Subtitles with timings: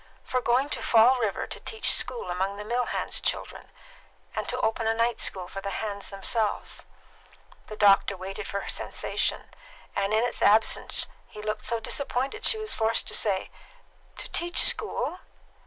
[0.23, 3.69] "For going to Fall River to teach school among the mill hands' children!
[4.35, 6.87] And to open a night school for the hands themselves."
[7.67, 9.51] The doctor waited for her sensation,
[9.95, 13.51] and in its absence he looked so disappointed that she was forced to say,
[14.17, 15.19] "To teach school?"